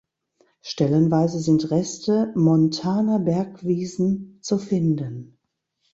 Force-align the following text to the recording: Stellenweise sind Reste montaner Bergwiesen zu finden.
Stellenweise 0.63 1.39
sind 1.39 1.69
Reste 1.69 2.33
montaner 2.35 3.19
Bergwiesen 3.19 4.39
zu 4.41 4.57
finden. 4.57 5.37